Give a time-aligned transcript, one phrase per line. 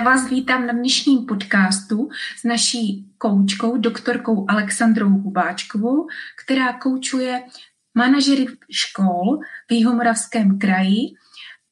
[0.00, 6.06] Já vás vítám na dnešním podcastu s naší koučkou, doktorkou Alexandrou Hubáčkovou,
[6.44, 7.44] která koučuje
[7.94, 11.00] manažery škol v Jihomoravském kraji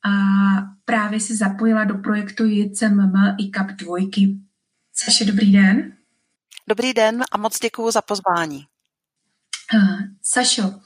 [0.04, 0.10] a
[0.84, 3.96] právě se zapojila do projektu JCMM i CAP 2.
[4.94, 5.92] Saše, dobrý den.
[6.68, 8.64] Dobrý den a moc děkuji za pozvání.
[10.22, 10.80] Sašo,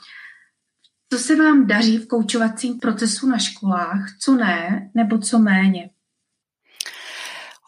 [1.12, 5.90] co se vám daří v koučovacím procesu na školách, co ne, nebo co méně?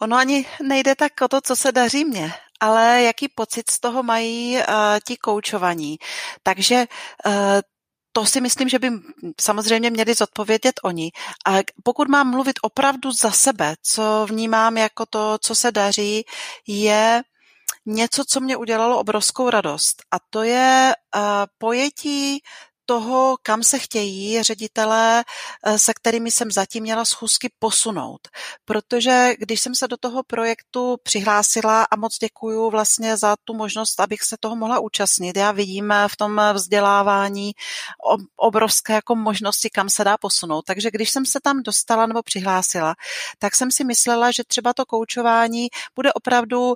[0.05, 4.03] Ono ani nejde tak o to, co se daří mně, ale jaký pocit z toho
[4.03, 4.63] mají uh,
[5.07, 5.97] ti koučovaní.
[6.43, 6.85] Takže
[7.25, 7.33] uh,
[8.11, 8.91] to si myslím, že by
[9.41, 11.11] samozřejmě měli zodpovědět oni.
[11.47, 11.51] A
[11.83, 16.25] pokud mám mluvit opravdu za sebe, co vnímám jako to, co se daří,
[16.67, 17.23] je
[17.85, 20.03] něco, co mě udělalo obrovskou radost.
[20.11, 21.21] A to je uh,
[21.57, 22.43] pojetí
[22.85, 25.23] toho, kam se chtějí ředitelé,
[25.63, 28.27] eh, se kterými jsem zatím měla schůzky posunout.
[28.65, 33.99] Protože když jsem se do toho projektu přihlásila a moc děkuju vlastně za tu možnost,
[33.99, 35.37] abych se toho mohla účastnit.
[35.37, 37.51] Já vidím eh, v tom vzdělávání
[38.37, 40.65] obrovské jako možnosti, kam se dá posunout.
[40.65, 42.95] Takže když jsem se tam dostala nebo přihlásila,
[43.39, 46.75] tak jsem si myslela, že třeba to koučování bude opravdu um,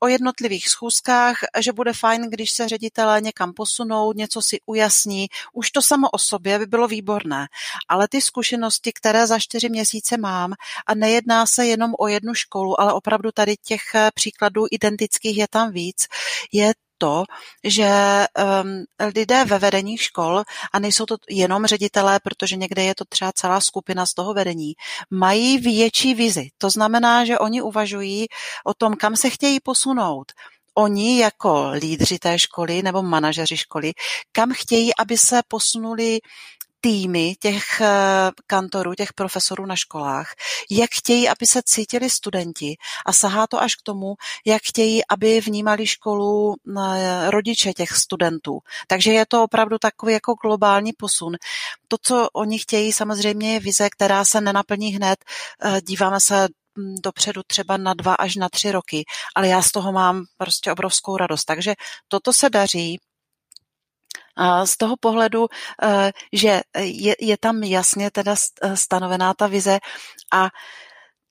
[0.00, 5.28] o jednotlivých schůzkách, že bude fajn, když se ředitelé někam posunou, něco si ujasní, vzdělání,
[5.52, 7.46] už to samo o sobě by bylo výborné.
[7.88, 10.52] Ale ty zkušenosti, které za čtyři měsíce mám,
[10.86, 15.46] a nejedná se jenom o jednu školu, ale opravdu tady těch eh, příkladů identických je
[15.50, 16.06] tam víc,
[16.52, 17.24] je to,
[17.64, 17.92] že
[18.64, 23.32] um, lidé ve vedení škol, a nejsou to jenom ředitelé, protože někde je to třeba
[23.32, 24.72] celá skupina z toho vedení,
[25.10, 26.48] mají větší vizi.
[26.58, 28.26] To znamená, že oni uvažují
[28.64, 30.32] o tom, kam se chtějí posunout
[30.78, 33.92] oni jako lídři té školy nebo manažeři školy,
[34.32, 36.20] kam chtějí, aby se posunuli
[36.80, 40.28] týmy těch eh, kantorů, těch profesorů na školách,
[40.70, 44.14] jak chtějí, aby se cítili studenti a sahá to až k tomu,
[44.46, 48.58] jak chtějí, aby vnímali školu eh, rodiče těch studentů.
[48.86, 51.32] Takže je to opravdu takový jako globální posun.
[51.88, 55.18] To, co oni chtějí, samozřejmě je vize, která se nenaplní hned.
[55.62, 56.48] Eh, díváme se
[57.02, 59.04] dopředu třeba na dva až na tři roky,
[59.34, 61.44] ale já z toho mám prostě obrovskou radost.
[61.44, 61.74] Takže
[62.08, 62.98] toto se daří,
[64.64, 65.46] z toho pohledu,
[65.82, 69.78] e, že je, je tam jasně teda e, stanovená ta vize
[70.32, 70.48] a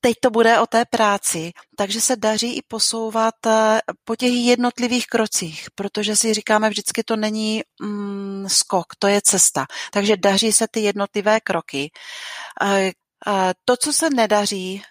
[0.02, 5.08] teď to bude o té práci, takže se daří i posouvat e, po těch jednotlivých
[5.08, 9.66] krocích, protože si říkáme vždycky, to není mm, skok, to je cesta.
[9.92, 11.92] Takže daří se ty jednotlivé kroky.
[13.66, 14.82] To, co se nedaří,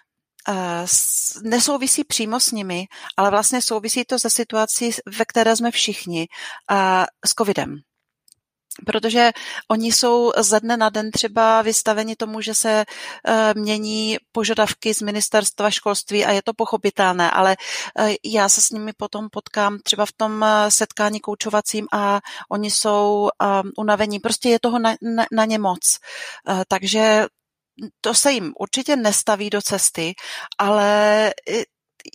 [1.43, 2.85] nesouvisí přímo s nimi,
[3.17, 6.27] ale vlastně souvisí to ze situací, ve které jsme všichni
[7.25, 7.81] s covidem
[8.85, 9.31] protože
[9.71, 12.85] oni jsou ze dne na den třeba vystaveni tomu, že se
[13.27, 17.51] e, mění požadavky z ministerstva školství a je to pochopitelné, ale
[17.99, 22.19] e, já se s nimi potom potkám třeba v tom setkání koučovacím a
[22.51, 23.29] oni jsou
[23.77, 24.19] unavení.
[24.19, 25.99] Prostě je toho na, na, na ně moc.
[26.67, 27.25] Takže
[28.01, 30.13] to se jim určitě nestaví do cesty,
[30.57, 31.33] ale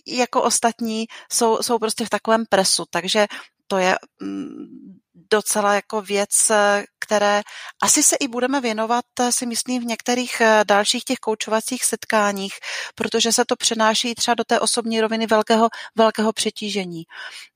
[0.07, 3.27] jako ostatní jsou, jsou prostě v takovém presu, takže
[3.67, 4.99] to je mm,
[5.31, 6.51] docela jako věc,
[6.99, 7.41] které
[7.83, 12.53] asi se i budeme věnovat, si myslím, v některých eh, dalších těch koučovacích setkáních,
[12.95, 17.03] protože se to přenáší třeba do té osobní roviny velkého, velkého přetížení.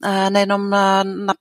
[0.04, 1.34] Eh, nejenom na, na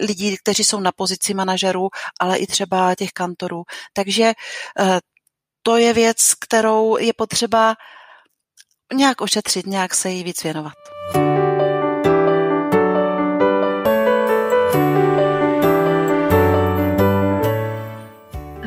[0.00, 1.88] lidí, kteří jsou na pozici manažerů,
[2.20, 3.62] ale i třeba těch kantorů.
[3.92, 4.32] Takže
[4.78, 4.98] eh,
[5.62, 7.74] to je věc, kterou je potřeba
[8.94, 10.72] nějak ošetřit, nějak se jí víc věnovat.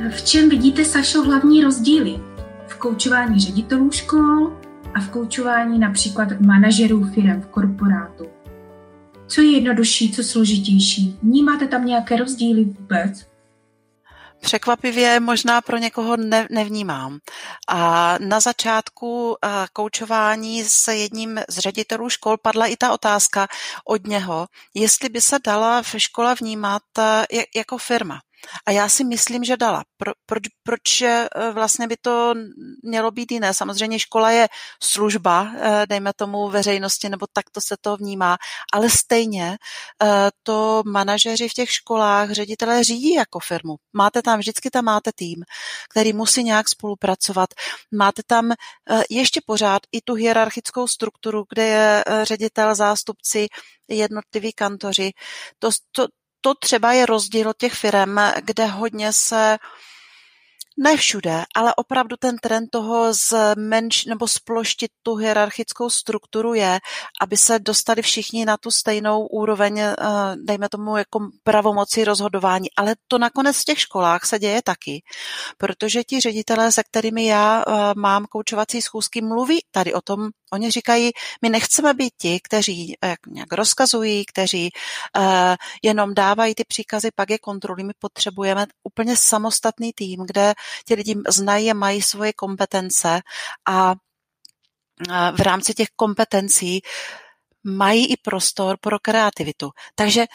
[0.09, 2.19] V čem vidíte, Sašo, hlavní rozdíly
[2.67, 4.57] v koučování ředitelů škol
[4.93, 8.25] a v koučování například manažerů firm v korporátu?
[9.27, 11.19] Co je jednodušší, co složitější?
[11.23, 13.32] Vnímáte tam nějaké rozdíly vůbec?
[14.43, 17.19] Překvapivě možná pro někoho ne, nevnímám.
[17.67, 19.37] A na začátku
[19.73, 23.47] koučování se jedním z ředitelů škol padla i ta otázka
[23.85, 26.83] od něho, jestli by se dala ve škole vnímat
[27.55, 28.19] jako firma.
[28.65, 29.83] A já si myslím, že dala.
[29.97, 32.33] Pro, proč, proč eh, vlastně by to
[32.83, 33.53] mělo být jiné?
[33.53, 34.47] Samozřejmě škola je
[34.83, 38.37] služba, eh, dejme tomu veřejnosti, nebo takto se to vnímá,
[38.73, 39.57] ale stejně
[40.03, 43.75] eh, to manažeři v těch školách, ředitelé řídí jako firmu.
[43.93, 45.43] Máte tam, vždycky tam máte tým,
[45.89, 47.49] který musí nějak spolupracovat.
[47.91, 48.51] Máte tam
[49.09, 53.47] ještě pořád i tu hierarchickou strukturu, kde je ředitel, zástupci,
[53.87, 55.11] jednotliví kantoři.
[55.59, 56.07] To, to,
[56.43, 59.57] to třeba je rozdíl od těch firm, kde hodně se
[60.77, 66.79] ne všude, ale opravdu ten trend toho zmenš nebo sploštit tu hierarchickou strukturu je,
[67.21, 69.95] aby se dostali všichni na tu stejnou úroveň, eh,
[70.35, 72.67] dejme tomu jako pravomoci rozhodování.
[72.77, 75.03] Ale to nakonec v těch školách se děje taky,
[75.57, 80.71] protože ti ředitelé, se kterými já eh, mám koučovací schůzky, mluví tady o tom, oni
[80.71, 81.11] říkají,
[81.41, 84.69] my nechceme být ti, kteří eh, nějak rozkazují, kteří
[85.83, 87.85] jenom dávají ty příkazy, pak je kontrolují.
[87.85, 90.53] My potřebujeme úplně samostatný tým, kde
[90.85, 93.21] ti lidi znají a mají svoje kompetence
[93.67, 93.95] a
[95.35, 96.81] v rámci těch kompetencí
[97.63, 99.69] mají i prostor pro kreativitu.
[99.95, 100.25] Takže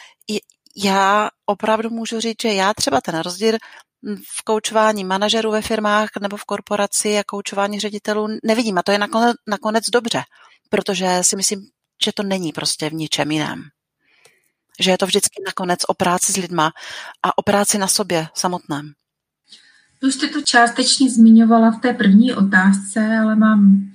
[0.75, 3.57] já opravdu můžu říct, že já třeba ten rozdíl
[4.37, 8.77] v koučování manažerů ve firmách nebo v korporaci a koučování ředitelů nevidím.
[8.77, 10.23] A to je nakonec, nakonec dobře,
[10.69, 11.61] protože si myslím,
[12.05, 13.63] že to není prostě v ničem jiném.
[14.79, 16.71] Že je to vždycky nakonec o práci s lidma
[17.23, 18.93] a o práci na sobě samotném.
[20.03, 23.91] Už jste to částečně zmiňovala v té první otázce, ale mám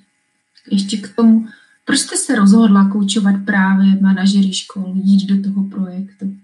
[0.71, 1.47] ještě k tomu,
[1.85, 6.37] proč jste se rozhodla koučovat právě manažery škol, jít do toho projektu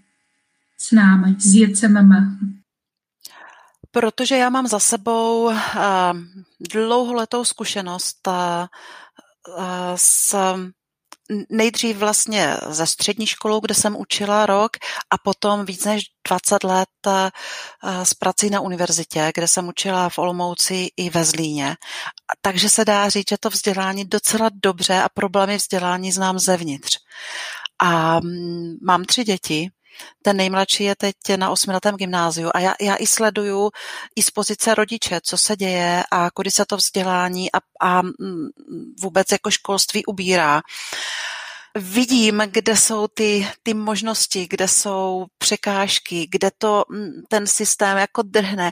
[0.81, 2.39] s námi, s JCMM?
[3.91, 5.55] Protože já mám za sebou uh,
[6.73, 8.35] dlouholetou zkušenost uh,
[9.57, 10.35] uh, s
[11.51, 14.71] nejdřív vlastně ze střední školou, kde jsem učila rok
[15.11, 17.31] a potom víc než 20 let eh,
[18.05, 21.77] s prací na univerzitě, kde jsem učila v Olomouci i ve Zlíně.
[22.41, 26.99] Takže se dá říct, že to vzdělání docela dobře a problémy vzdělání znám zevnitř.
[27.83, 29.71] A mm, mám tři děti,
[30.23, 33.71] ten nejmladší je teď na osmiletém gymnáziu a já, já i sleduju
[34.17, 38.49] i z pozice rodiče, co se děje a kudy se to vzdělání a, a mm,
[39.03, 40.63] vůbec jako školství ubírá
[41.75, 48.23] vidím, kde jsou ty, ty možnosti, kde jsou překážky, kde to mm, ten systém jako
[48.23, 48.71] drhne.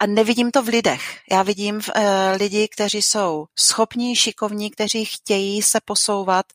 [0.00, 1.18] A nevidím to v lidech.
[1.30, 6.46] Já vidím v, e, lidi, kteří jsou schopní, šikovní, kteří chtějí se posouvat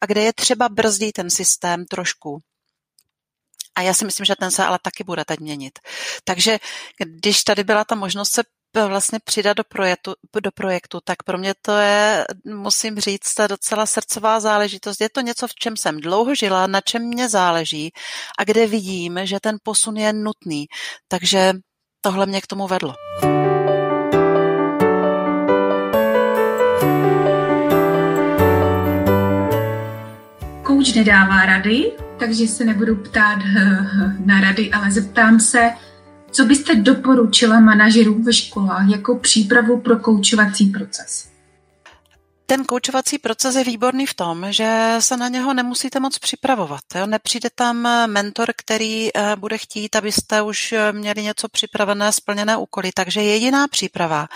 [0.00, 2.38] a kde je třeba brzdit ten systém trošku.
[3.78, 5.78] A já si myslím, že ten se ale taky bude teď měnit.
[6.24, 6.58] Takže
[7.20, 8.42] když tady byla ta možnost se
[8.74, 14.40] vlastně přidat do projektu, do projektu, tak pro mě to je, musím říct, docela srdcová
[14.40, 15.00] záležitost.
[15.00, 17.90] Je to něco, v čem jsem dlouho žila, na čem mě záleží
[18.38, 20.66] a kde vidím, že ten posun je nutný.
[21.08, 21.52] Takže
[22.00, 22.94] tohle mě k tomu vedlo.
[30.80, 33.38] Kouč nedává rady, takže se nebudu ptát
[34.26, 35.70] na rady, ale zeptám se,
[36.30, 41.28] co byste doporučila manažerům ve školách jako přípravu pro koučovací proces?
[42.46, 46.80] Ten koučovací proces je výborný v tom, že se na něho nemusíte moc připravovat.
[46.94, 47.06] Jo?
[47.06, 52.90] Nepřijde tam mentor, který eh, bude chtít, abyste už měli něco připravené, splněné úkoly.
[52.94, 54.26] Takže jediná příprava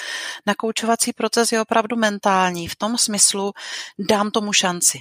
[0.46, 2.69] na koučovací proces je opravdu mentální.
[2.69, 3.52] V tom smyslu
[3.99, 4.99] dám tomu šanci.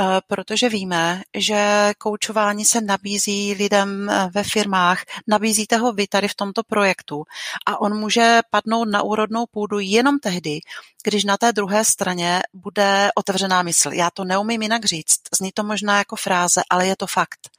[0.00, 6.28] Eh, protože víme, že koučování se nabízí lidem eh, ve firmách, nabízíte ho vy tady
[6.28, 7.24] v tomto projektu
[7.66, 10.60] a on může padnout na úrodnou půdu jenom tehdy,
[11.04, 13.92] když na té druhé straně bude otevřená mysl.
[13.92, 17.50] Já to neumím jinak říct, zní to možná jako fráze, ale je to fakt.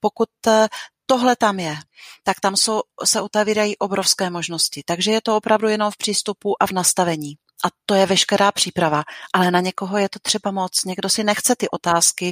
[0.00, 0.68] Pokud eh,
[1.06, 1.76] tohle tam je,
[2.22, 4.82] tak tam jsou, se otevírají obrovské možnosti.
[4.86, 9.04] Takže je to opravdu jenom v přístupu a v nastavení a to je veškerá příprava.
[9.34, 10.84] Ale na někoho je to třeba moc.
[10.84, 12.30] Někdo si nechce ty otázky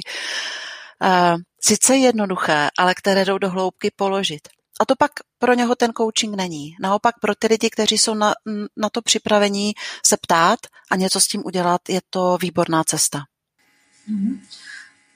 [1.01, 4.47] uh, sice jednoduché, ale které jdou do hloubky položit.
[4.79, 6.75] A to pak pro něho ten coaching není.
[6.81, 8.33] Naopak pro ty lidi, kteří jsou na,
[8.77, 9.73] na to připravení
[10.05, 10.59] se ptát
[10.91, 13.19] a něco s tím udělat, je to výborná cesta.
[14.09, 14.39] Mm-hmm.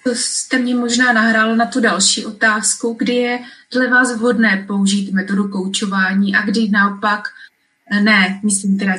[0.03, 3.39] To jste mě možná nahrál na tu další otázku, kdy je
[3.73, 7.27] dle vás vhodné použít metodu koučování a kdy naopak
[8.01, 8.93] ne, myslím teda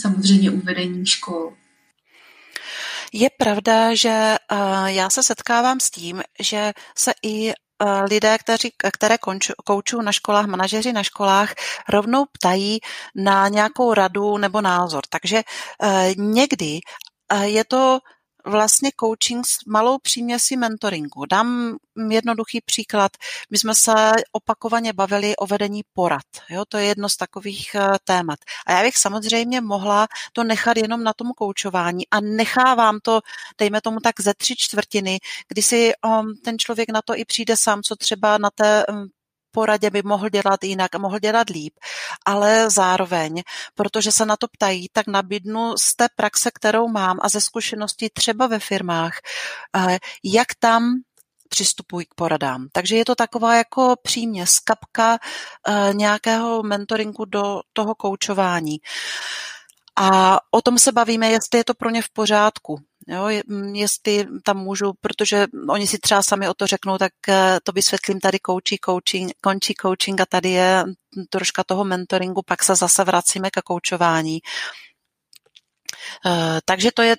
[0.00, 1.52] samozřejmě uvedení škol.
[3.12, 4.36] Je pravda, že eh,
[4.86, 7.54] já se setkávám s tím, že se i eh,
[8.10, 9.16] lidé, kteří, které
[9.64, 11.54] koučují na školách, manažeři na školách,
[11.88, 12.78] rovnou ptají
[13.14, 15.02] na nějakou radu nebo názor.
[15.08, 15.42] Takže
[15.82, 16.80] eh, někdy
[17.44, 17.98] je to
[18.44, 21.26] vlastně coaching s malou příměsí mentoringu.
[21.26, 21.76] Dám
[22.10, 23.12] jednoduchý příklad.
[23.50, 26.22] My jsme se opakovaně bavili o vedení porad.
[26.50, 26.64] Jo?
[26.68, 28.38] To je jedno z takových uh, témat.
[28.66, 33.20] A já bych samozřejmě mohla to nechat jenom na tom koučování a nechávám to,
[33.58, 37.56] dejme tomu tak ze tři čtvrtiny, kdy si um, ten člověk na to i přijde
[37.56, 39.08] sám, co třeba na té um,
[39.54, 41.74] poradě by mohl dělat jinak a mohl dělat líp,
[42.26, 43.42] ale zároveň,
[43.74, 48.08] protože se na to ptají, tak nabídnu z té praxe, kterou mám a ze zkušeností
[48.10, 49.12] třeba ve firmách,
[49.76, 50.94] eh, jak tam
[51.48, 52.68] přistupují k poradám.
[52.72, 58.76] Takže je to taková jako přímě skapka e, nějakého mentoringu do toho koučování.
[59.96, 62.80] A o tom se bavíme, jestli je to pro ně v pořádku.
[63.08, 63.28] Jo,
[63.72, 68.20] jestli tam můžu, protože oni si třeba sami o to řeknou, tak eh, to vysvětlím
[68.20, 70.84] tady koučí coaching, končí coaching a tady je
[71.30, 74.38] troška toho mentoringu, pak se zase vracíme ke koučování.
[76.26, 77.16] Eh, takže to je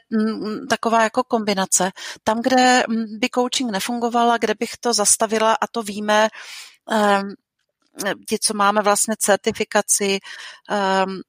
[0.70, 1.92] taková jako kombinace.
[2.24, 2.84] Tam, kde
[3.20, 6.30] by coaching nefungovala, kde bych to zastavila a to víme,
[6.92, 7.34] ehm,
[8.30, 10.20] ti, co máme vlastně certifikaci
[11.06, 11.22] um,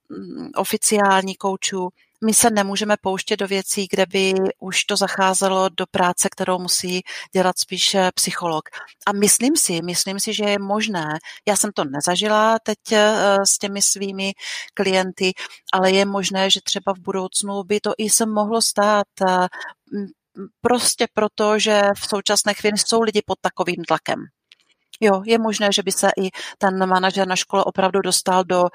[0.56, 1.88] oficiální koučů,
[2.24, 7.02] my se nemůžeme pouštět do věcí, kde by už to zacházelo do práce, kterou musí
[7.32, 8.68] dělat spíš psycholog.
[9.06, 11.18] A myslím si, myslím si, že je možné,
[11.48, 14.32] já jsem to nezažila teď eh, s těmi svými
[14.74, 15.32] klienty,
[15.72, 19.48] ale je možné, že třeba v budoucnu by to i se mohlo stát eh,
[20.60, 24.18] prostě proto, že v současné chvíli jsou lidi pod takovým tlakem.
[25.00, 28.68] Jo, je možné, že by se i ten manažer na škole opravdu dostal do uh,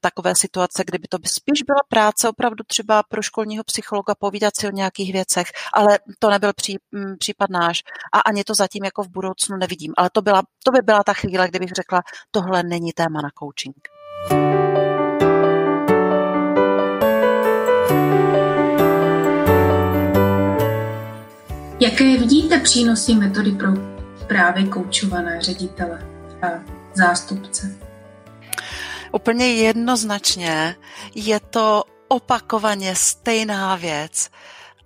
[0.00, 4.68] takové situace, kdyby to by spíš byla práce opravdu třeba pro školního psychologa povídat si
[4.68, 8.84] o nějakých věcech, ale to nebyl pří, m, mm, případ náš a ani to zatím
[8.84, 9.92] jako v budoucnu nevidím.
[9.96, 13.88] Ale to, byla, to by byla ta chvíle, kdybych řekla, tohle není téma na coaching.
[21.80, 23.99] Jaké vidíte přínosy metody pro
[24.30, 26.06] právě koučované ředitele
[26.42, 26.46] a
[26.94, 27.78] zástupce?
[29.12, 30.76] Úplně jednoznačně
[31.14, 34.30] je to opakovaně stejná věc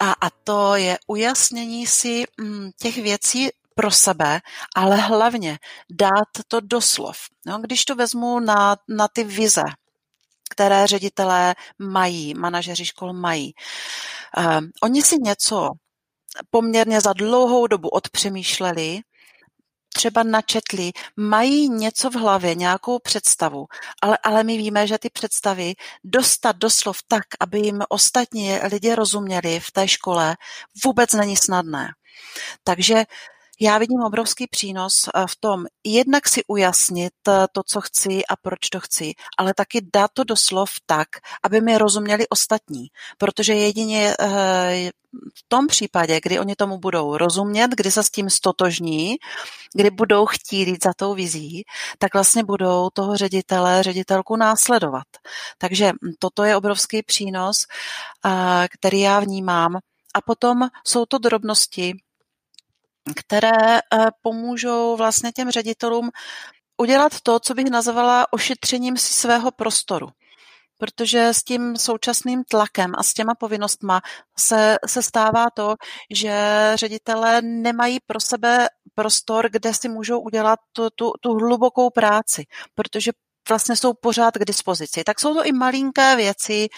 [0.00, 4.40] a, a to je ujasnění si mm, těch věcí pro sebe,
[4.76, 5.58] ale hlavně
[5.90, 7.18] dát to do slov.
[7.46, 9.64] No, když to vezmu na, na ty vize,
[10.50, 13.54] které ředitelé mají, manažeři škol mají.
[14.38, 15.70] Um, oni si něco
[16.50, 19.00] poměrně za dlouhou dobu odpřemýšleli
[19.96, 23.66] třeba načetli, mají něco v hlavě, nějakou představu,
[24.02, 25.74] ale, ale my víme, že ty představy
[26.04, 30.36] dostat do slov tak, aby jim ostatní lidi rozuměli v té škole,
[30.84, 31.88] vůbec není snadné.
[32.64, 33.04] Takže
[33.60, 38.36] já vidím obrovský přínos eh, v tom jednak si ujasnit eh, to, co chci a
[38.36, 41.08] proč to chci, ale taky dát to do slov tak,
[41.42, 42.86] aby mi rozuměli ostatní.
[43.18, 44.90] Protože jedině eh,
[45.34, 49.16] v tom případě, kdy oni tomu budou rozumět, kdy se s tím stotožní,
[49.74, 51.64] kdy budou chtít jít za tou vizí,
[51.98, 55.06] tak vlastně budou toho ředitele, ředitelku následovat.
[55.58, 57.56] Takže toto je obrovský přínos,
[58.70, 59.78] který já vnímám.
[60.14, 61.94] A potom jsou to drobnosti,
[63.16, 63.80] které eh,
[64.22, 66.10] pomůžou vlastně těm ředitelům
[66.76, 70.08] udělat to, co bych nazvala ošetřením svého prostoru.
[70.78, 74.00] Protože s tím současným tlakem a s těma povinnostma
[74.38, 75.74] se, se stává to,
[76.10, 76.32] že
[76.74, 82.44] ředitelé nemají pro sebe prostor, kde si můžou udělat tu, tu, tu hlubokou práci,
[82.74, 83.10] protože
[83.48, 85.04] vlastně jsou pořád k dispozici.
[85.04, 86.68] Tak jsou to i malinké věci,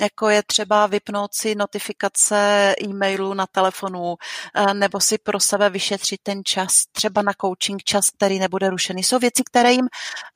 [0.00, 4.14] jako je třeba vypnout si notifikace e-mailů na telefonu,
[4.54, 9.02] eh, nebo si pro sebe vyšetřit ten čas, třeba na coaching čas, který nebude rušený.
[9.02, 9.86] Jsou věci, které jim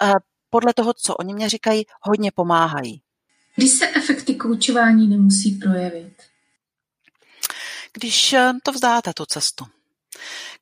[0.02, 0.12] eh,
[0.50, 3.02] podle toho, co oni mě říkají, hodně pomáhají.
[3.56, 6.22] Kdy se efekty koučování nemusí projevit?
[7.92, 9.64] Když eh, to vzdáte tu cestu.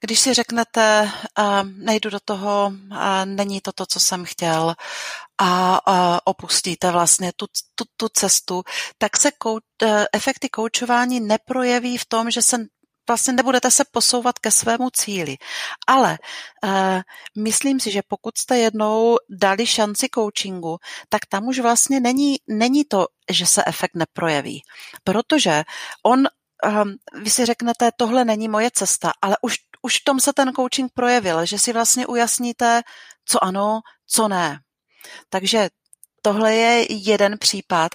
[0.00, 1.10] Když si řeknete,
[1.64, 2.72] nejdu do toho,
[3.24, 4.74] není to to, co jsem chtěl
[5.40, 8.62] a opustíte vlastně tu, tu, tu cestu,
[8.98, 12.58] tak se kou, e, efekty koučování neprojeví v tom, že se
[13.08, 15.36] vlastně nebudete se posouvat ke svému cíli.
[15.86, 16.18] Ale
[16.64, 17.00] uh,
[17.38, 22.84] myslím si, že pokud jste jednou dali šanci coachingu, tak tam už vlastně není, není
[22.84, 24.62] to, že se efekt neprojeví.
[25.04, 25.64] Protože
[26.04, 26.26] on
[26.66, 30.52] um, vy si řeknete, tohle není moje cesta, ale už, už v tom se ten
[30.52, 32.82] coaching projevil, že si vlastně ujasníte,
[33.24, 34.60] co ano, co ne.
[35.28, 35.68] Takže
[36.22, 37.94] tohle je jeden případ.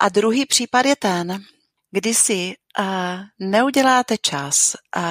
[0.00, 1.42] A druhý případ je ten,
[1.90, 2.86] kdy si uh,
[3.38, 5.02] neuděláte čas uh,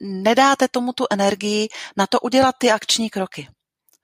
[0.00, 3.48] nedáte tomu tu energii na to udělat ty akční kroky.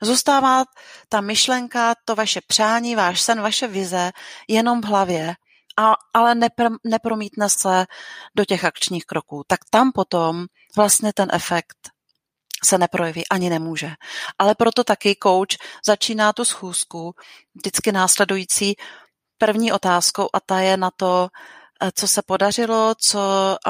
[0.03, 0.65] Zůstává
[1.09, 4.13] ta myšlenka, to vaše přání, váš sen, vaše vize
[4.49, 5.35] jenom v hlavě
[5.77, 7.87] a, ale nepr, nepromítne se
[8.37, 11.77] do těch akčních kroků, tak tam potom vlastně ten efekt
[12.65, 13.91] se neprojeví, ani nemůže.
[14.39, 15.57] Ale proto taky coach
[15.87, 17.15] začíná tu schůzku
[17.55, 18.75] vždycky následující
[19.39, 21.29] první otázkou a ta je na to,
[21.83, 23.21] eh, co se podařilo, co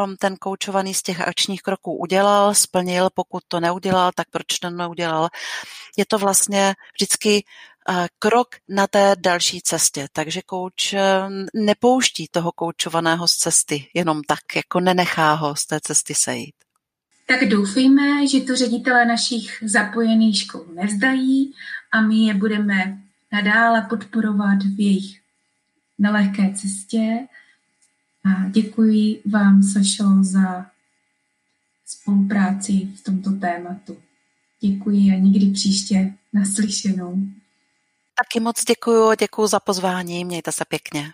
[0.04, 4.70] um, ten koučovaný z těch akčních kroků udělal, splnil, pokud to neudělal, tak proč to
[4.70, 5.28] neudělal.
[5.96, 7.44] Je to vlastně vždycky
[8.18, 10.08] krok na té další cestě.
[10.12, 11.00] Takže kouč eh,
[11.54, 16.54] nepouští toho koučovaného z cesty jenom tak, jako nenechá ho z té cesty sejít.
[17.26, 21.52] Tak doufejme, že to ředitele našich zapojených škol nevzdají
[21.92, 22.98] a my je budeme
[23.32, 25.20] nadále podporovat v jejich
[25.98, 27.26] nelehké cestě.
[28.24, 30.66] A děkuji vám, Sašo, za
[31.86, 33.96] spolupráci v tomto tématu.
[34.60, 37.26] Děkuji a nikdy příště naslyšenou.
[38.18, 41.12] Taky moc děkuji, děkuji za pozvání, mějte se pěkně.